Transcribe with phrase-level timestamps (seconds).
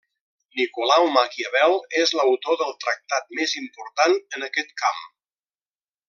[0.59, 5.05] Nicolau Maquiavel és l'autor del tractat més important en aquest camp.